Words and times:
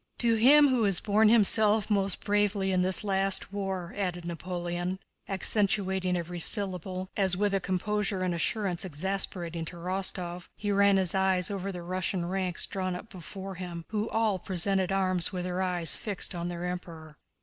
"To 0.17 0.33
him 0.33 0.69
who 0.69 0.81
has 0.85 0.99
borne 0.99 1.29
himself 1.29 1.87
most 1.87 2.23
bravely 2.23 2.71
in 2.71 2.81
this 2.81 3.03
last 3.03 3.53
war," 3.53 3.93
added 3.95 4.25
Napoleon, 4.25 4.97
accentuating 5.29 6.15
each 6.17 6.41
syllable, 6.41 7.11
as 7.15 7.37
with 7.37 7.53
a 7.53 7.59
composure 7.59 8.23
and 8.23 8.33
assurance 8.33 8.83
exasperating 8.83 9.63
to 9.65 9.75
Rostóv, 9.75 10.47
he 10.57 10.71
ran 10.71 10.97
his 10.97 11.13
eyes 11.13 11.51
over 11.51 11.71
the 11.71 11.83
Russian 11.83 12.25
ranks 12.25 12.65
drawn 12.65 12.95
up 12.95 13.11
before 13.11 13.53
him, 13.53 13.85
who 13.89 14.09
all 14.09 14.39
presented 14.39 14.91
arms 14.91 15.31
with 15.31 15.43
their 15.45 15.61
eyes 15.61 15.95
fixed 15.95 16.33
on 16.33 16.47
their 16.47 16.65
Emperor. 16.65 17.15